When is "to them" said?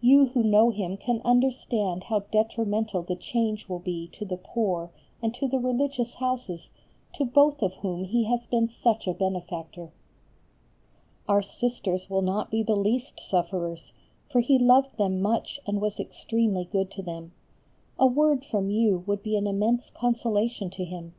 16.92-17.32